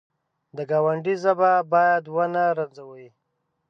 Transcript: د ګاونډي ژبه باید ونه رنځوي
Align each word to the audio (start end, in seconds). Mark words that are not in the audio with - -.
د 0.55 0.59
ګاونډي 0.71 1.15
ژبه 1.23 1.51
باید 1.73 2.03
ونه 2.15 2.43
رنځوي 2.57 3.07